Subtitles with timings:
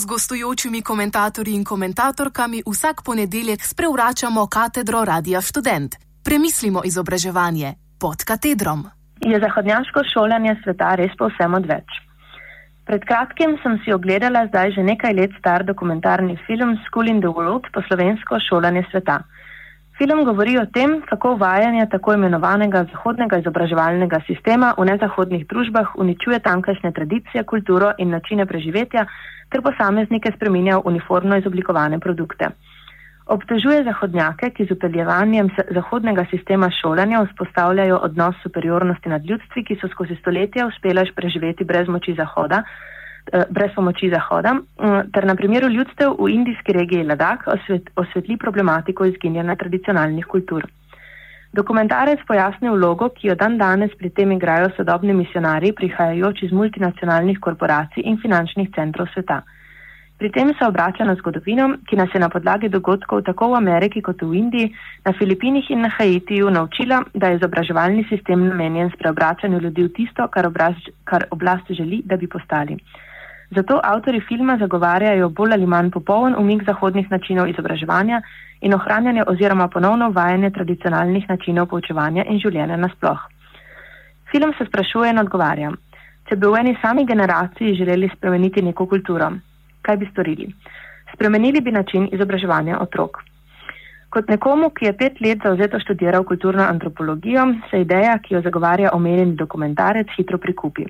[0.00, 5.96] z gostujočimi komentatorji in komentatorkami vsak ponedeljek sprevračamo katedro Radia Student.
[6.24, 8.80] Premislimo izobraževanje pod katedrom.
[9.32, 11.88] Je zahodnjaško šolanje sveta res povsem odveč?
[12.88, 17.32] Pred kratkim sem si ogledala zdaj že nekaj let star dokumentarni film School in the
[17.36, 19.20] World po slovensko šolanje sveta.
[20.00, 26.38] Film govori o tem, kako uvajanje tako imenovanega zahodnega izobraževalnega sistema v nezahodnih družbah uničuje
[26.46, 29.02] tamkajšnje tradicije, kulturo in načine preživetja
[29.52, 32.48] ter posameznike spreminja v uniformno izoblikovane produkte.
[33.26, 39.92] Obtežuje zahodnjake, ki z upeljevanjem zahodnega sistema šolanja vzpostavljajo odnos superiornosti nad ljudstvi, ki so
[39.92, 42.64] skozi stoletja uspela preživeti brez moči Zahoda,
[43.50, 49.04] brez pomoči Zahoda, mm, ter na primeru ljudstev v indijski regiji Ladak osvet, osvetli problematiko
[49.04, 50.66] izginjanja tradicionalnih kultur.
[51.52, 57.40] Dokumentarec pojasni vlogo, ki jo dan danes pri tem igrajo sodobni misionari, prihajajoči iz multinacionalnih
[57.40, 59.42] korporacij in finančnih centrov sveta.
[60.20, 64.02] Pri tem se obrača na zgodovino, ki nas je na podlagi dogodkov tako v Ameriki
[64.04, 64.70] kot v Indiji,
[65.04, 70.28] na Filipinih in na Haitiju naučila, da je izobraževalni sistem namenjen spreobračanju ljudi v tisto,
[70.28, 72.76] kar, obraz, kar oblast želi, da bi postali.
[73.50, 78.20] Zato avtori filma zagovarjajo bolj ali manj popoln umik zahodnih načinov izobraževanja
[78.60, 83.24] in ohranjanje oziroma ponovno uvajanje tradicionalnih načinov poučevanja in življenja nasploh.
[84.30, 85.72] Film se sprašuje in odgovarja,
[86.28, 89.32] če bi v eni sami generaciji želeli spremeniti neko kulturo,
[89.82, 90.46] kaj bi storili?
[91.14, 93.24] Spremenili bi način izobraževanja otrok.
[94.10, 98.94] Kot nekomu, ki je pet let zauzeto študiral kulturno antropologijo, se ideja, ki jo zagovarja
[98.94, 100.86] omenjeni dokumentarec, hitro prikupi.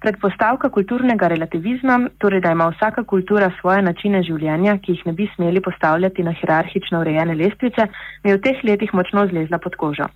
[0.00, 5.26] Predpostavka kulturnega relativizma, torej da ima vsaka kultura svoje načine življenja, ki jih ne bi
[5.34, 7.84] smeli postavljati na hierarhično urejene lestvice,
[8.24, 10.08] mi je v teh letih močno zlezla pod kožo.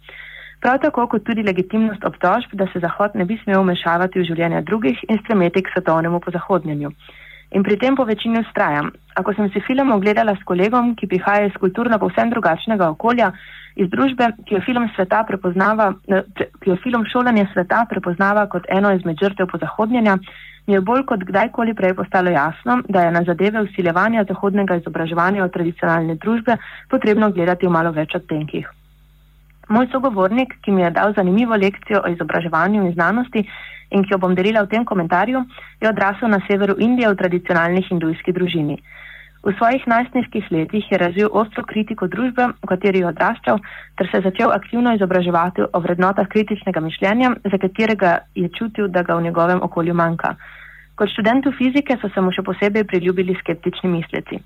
[0.65, 4.63] Prav tako kot tudi legitimnost obtožb, da se Zahod ne bi smel vmešavati v življenja
[4.65, 6.95] drugih in stremeti k svetovnemu pozahodnjenju.
[7.55, 8.91] In pri tem po večini ustrajam.
[9.15, 13.31] Ako sem si film ogledala s kolegom, ki prihaja iz kulturno povsem drugačnega okolja,
[13.79, 16.23] iz družbe, ki jo film, eh,
[16.61, 20.19] ki jo film šolanje sveta prepoznava kot eno izmed žrtev pozahodnjenja,
[20.67, 25.45] mi je bolj kot kdajkoli prej postalo jasno, da je na zadeve usiljevanja zahodnega izobraževanja
[25.45, 26.57] od tradicionalne družbe
[26.91, 28.67] potrebno gledati v malo več odtenkih.
[29.69, 33.45] Moj sogovornik, ki mi je dal zanimivo lekcijo o izobraževanju in znanosti
[33.91, 35.45] in ki jo bom delila v tem komentarju,
[35.81, 38.77] je odrasel na severu Indije v tradicionalni hindujski družini.
[39.45, 43.61] V svojih najstniških letih je razvil ostro kritiko družbe, v kateri je odraščal,
[43.97, 49.19] ter se začel aktivno izobraževati o vrednotah kritičnega mišljenja, za katerega je čutil, da ga
[49.19, 50.35] v njegovem okolju manjka.
[50.97, 54.41] Kot študentu fizike so se mu še posebej priljubili skeptični misleci.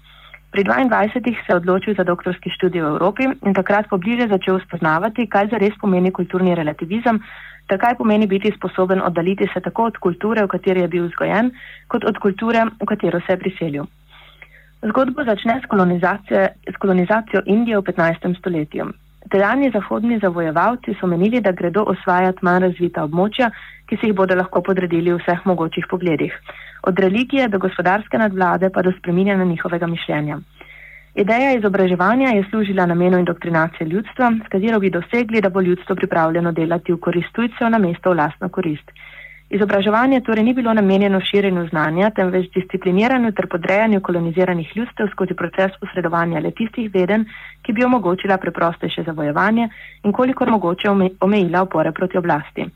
[0.51, 5.29] Pri 22 se je odločil za doktorski študij v Evropi in takrat pobliže začel spoznavati,
[5.29, 7.21] kaj zares pomeni kulturni relativizem,
[7.69, 11.53] ter kaj pomeni biti sposoben oddaliti se tako od kulture, v kateri je bil vzgojen,
[11.89, 13.85] kot od kulture, v katero se je priselil.
[14.83, 15.67] Zgodbo začne s
[16.73, 18.39] s kolonizacijo Indije v 15.
[18.39, 18.89] stoletju.
[19.31, 23.51] Tedajni zahodni zavojevalci so menili, da gredo osvajati manj razvita območja,
[23.89, 26.33] ki si jih bodo lahko podredili v vseh mogočih pogledih.
[26.89, 30.39] Od religije do gospodarske nadvlade pa do spreminjanja njihovega mišljenja.
[31.15, 36.53] Ideja izobraževanja je služila namenu indoktrinacije ljudstva, s katero bi dosegli, da bo ljudstvo pripravljeno
[36.53, 38.93] delati v korist tujcev na mesto v lastno korist.
[39.49, 45.79] Izobraževanje torej ni bilo namenjeno širjenju znanja, temveč discipliniranju ter podrejanju koloniziranih ljudstev skozi proces
[45.81, 47.25] posredovanja le tistih veden,
[47.63, 49.69] ki bi omogočila preprostejše zavojevanje
[50.05, 52.67] in kolikor mogoče omejila opore proti oblasti.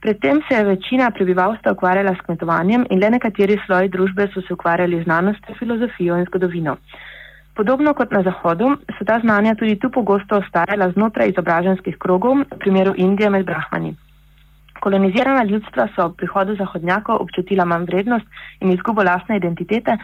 [0.00, 4.52] Predtem se je večina prebivalstva ukvarjala s kmetovanjem in le nekateri sloji družbe so se
[4.52, 6.76] ukvarjali z znanostjo, filozofijo in zgodovino.
[7.54, 12.58] Podobno kot na Zahodu so ta znanja tudi tu pogosto ostajala znotraj izobraženskih krogov, v
[12.58, 13.94] primeru Indije med brahmani.
[14.84, 18.26] Kolonizirana ljudstva so ob prihodu zahodnjakov občutila manj vrednost
[18.60, 19.96] in izgubo lastne identitete,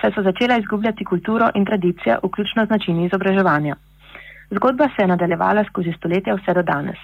[0.00, 3.76] saj so začela izgubljati kulturo in tradicije, vključno z načini izobraževanja.
[4.50, 7.00] Zgodba se je nadaljevala skozi stoletja vse do danes.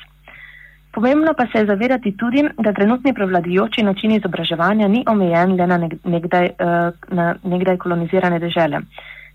[0.94, 5.78] Pomembno pa se je zavedati tudi, da trenutni prevladujoči način izobraževanja ni omejen le na
[6.04, 8.80] nekdaj, eh, na nekdaj kolonizirane dežele.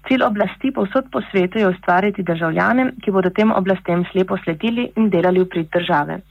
[0.07, 5.09] Cilj oblasti povsod po svetu je ustvariti državljane, ki bodo tem oblastem slepo sledili in
[5.09, 6.21] delali v prid države.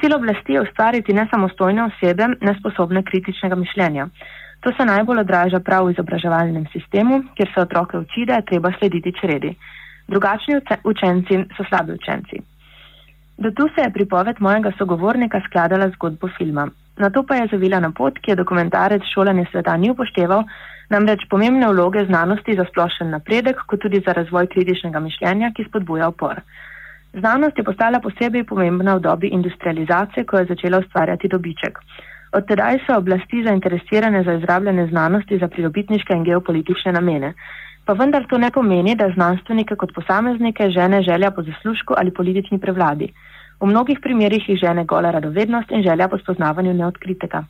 [0.00, 4.08] Cilj oblasti je ustvariti nesamostojne osebe, nesposobne kritičnega mišljenja.
[4.60, 8.72] To se najbolj odraža prav v izobraževalnem sistemu, kjer se otroke uči, da je treba
[8.78, 9.54] slediti čredi.
[10.08, 12.40] Drugačni učenci so slabi učenci.
[13.38, 16.68] Do tu se je pripoved mojega sogovornika skladala zgodbo filma.
[16.96, 20.44] Na to pa je zavila na pot, ki je dokumentarec šolanje sveta ni upošteval,
[20.90, 26.08] namreč pomembne vloge znanosti za splošen napredek, kot tudi za razvoj kritičnega mišljenja, ki spodbuja
[26.08, 26.42] opor.
[27.12, 31.78] Znanost je postala posebej pomembna v dobi industrializacije, ko je začela ustvarjati dobiček.
[32.32, 37.32] Od tedaj so oblasti zainteresirane za izrabljanje znanosti za pridobitniške in geopolitične namene.
[37.84, 42.58] Pa vendar to ne pomeni, da znanstvenike kot posameznike žene želja po zaslužku ali politični
[42.58, 43.12] prevladi.
[43.60, 47.44] V mnogih primerjih jih žene gola radovednost in želja po spoznavanju neodkritega.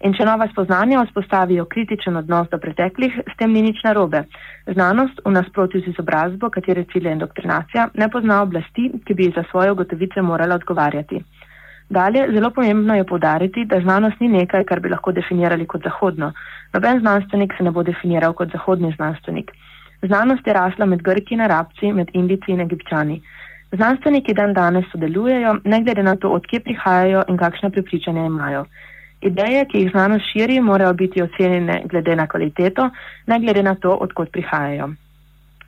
[0.00, 4.24] In če nova spoznanja vzpostavijo kritičen odnos do preteklih, s tem ni nič narobe.
[4.66, 9.44] Znanost, v nasprotju z izobrazbo, katere cilj je indoktrinacija, ne pozna oblasti, ki bi za
[9.50, 11.22] svoje ugotovitve morala odgovarjati.
[11.90, 16.32] Dalje, zelo pomembno je povdariti, da znanost ni nekaj, kar bi lahko definirali kot zahodno.
[16.72, 19.52] Noben znanstvenik se ne bo definiral kot zahodni znanstvenik.
[20.02, 23.20] Znanost je rasla med Grki in Arabci, med Indici in Egipčani.
[23.72, 28.64] Znanstveniki dan danes sodelujejo, ne glede na to, odkje prihajajo in kakšne prepričanja imajo.
[29.24, 32.90] Ideje, ki jih znanost širi, morajo biti ocenjene glede na kvaliteto,
[33.26, 34.90] ne glede na to, odkot prihajajo.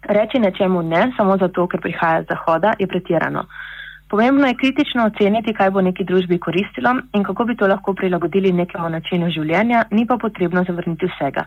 [0.09, 3.47] Reči nečemu ne, samo zato, ker prihaja z zahoda, je pretirano.
[4.11, 8.53] Pomembno je kritično oceniti, kaj bo neki družbi koristilo in kako bi to lahko prilagodili
[8.53, 11.47] nekemu načinu življenja, ni pa potrebno zavrniti vsega.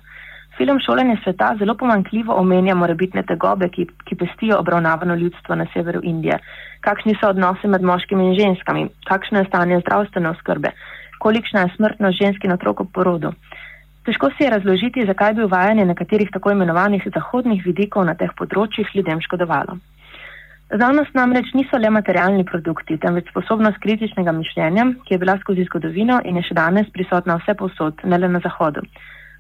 [0.58, 6.02] Film Šolanje sveta zelo pomankljivo omenja morebitne tegobe, ki, ki pestijo obravnavano ljudstvo na severu
[6.04, 6.40] Indije.
[6.82, 10.74] Kakšni so odnosi med moškimi in ženskami, kakšno je stanje zdravstvene oskrbe,
[11.20, 13.34] kolikšna je smrtnost žensk in otrok ob porodu.
[14.08, 18.90] Težko si je razložiti, zakaj bi uvajanje nekaterih tako imenovanih zahodnih vidikov na teh področjih
[18.96, 19.78] ljudem škodovalo.
[20.70, 26.20] Znanost namreč niso le materialni produkti, temveč sposobnost kritičnega mišljenja, ki je bila skozi zgodovino
[26.26, 28.84] in je še danes prisotna vse posod, ne le na Zahodu.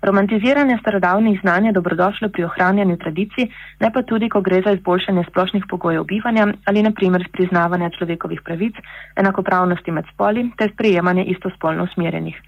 [0.01, 3.47] Romantiziranje starodavnih znanj je dobrodošlo pri ohranjanju tradicij,
[3.79, 8.75] ne pa tudi, ko gre za izboljšanje splošnih pogojev bivanja ali naprimer priznavanja človekovih pravic,
[9.15, 12.39] enakopravnosti med spoli ter sprejemanje istospolno usmerjenih.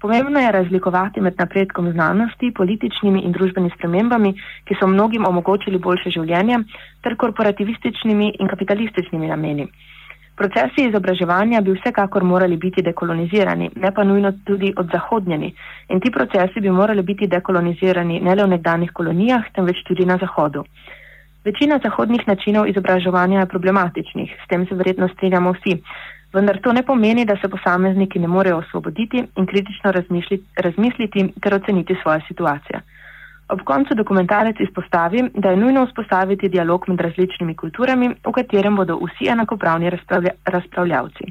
[0.00, 4.34] Pomembno je razlikovati med napredkom znanosti, političnimi in družbenimi spremembami,
[4.64, 6.58] ki so mnogim omogočili boljše življenje,
[7.02, 9.66] ter korporativističnimi in kapitalističnimi nameni.
[10.36, 15.54] Procesi izobraževanja bi vsekakor morali biti dekolonizirani, ne pa nujno tudi odzahodnjeni.
[15.88, 20.18] In ti procesi bi morali biti dekolonizirani ne le v nekdanjih kolonijah, temveč tudi na
[20.20, 20.64] Zahodu.
[21.44, 25.78] Večina zahodnih načinov izobraževanja je problematičnih, s tem se verjetno strinjamo vsi.
[26.34, 29.92] Vendar to ne pomeni, da se posamezniki ne morejo osvoboditi in kritično
[30.64, 32.80] razmisliti ter oceniti svojo situacijo.
[33.48, 38.98] Ob koncu dokumentarec izpostavi, da je nujno vzpostaviti dialog med različnimi kulturami, v katerem bodo
[39.02, 41.30] vsi enakopravni razpravlja razpravljavci.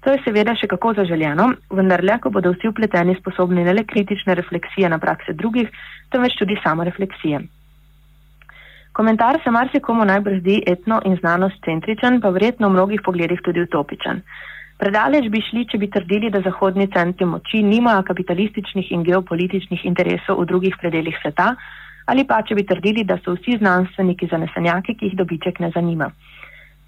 [0.00, 3.84] To je seveda še kako zaželjeno, vendar le, ko bodo vsi upleteni sposobni ne le
[3.84, 5.68] kritične refleksije na prakse drugih,
[6.12, 7.42] temveč tudi samo refleksije.
[8.92, 13.66] Komentar se marsikomu najbrž zdi etno in znanost centričen, pa verjetno v mnogih pogledih tudi
[13.66, 14.22] utopičen.
[14.80, 20.40] Predaleč bi šli, če bi trdili, da zahodni centri moči nimajo kapitalističnih in geopolitičnih interesov
[20.40, 21.50] v drugih predeljih sveta,
[22.08, 26.08] ali pa če bi trdili, da so vsi znanstveniki zanesenjaki, ki jih dobiček ne zanima.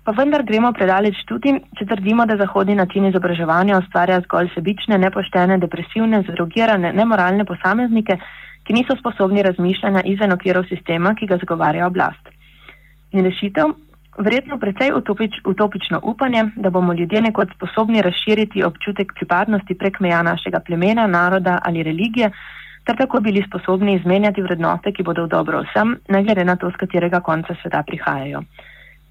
[0.02, 5.60] Pa vendar gremo predaleč tudi, če trdimo, da zahodni način izobraževanja ustvarja zgolj sebične, nepoštene,
[5.62, 8.16] depresivne, zadrugirane, nemoralne posameznike,
[8.66, 12.32] ki niso sposobni razmišljanja izven okvirov sistema, ki ga zagovarja oblast.
[13.12, 13.76] In rešitev?
[14.18, 20.22] Verjetno precej utopič, utopično upanje, da bomo ljudje nekoč sposobni razširiti občutek pripadnosti prek meja
[20.22, 22.30] našega plemena, naroda ali religije,
[22.84, 26.70] ter tako bili sposobni izmenjati vrednote, ki bodo v dobro vsem, ne glede na to,
[26.70, 28.42] z katerega konca sveta prihajajo.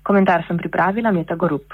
[0.04, 1.74] Komentar sem pripravila, Meta Gorup.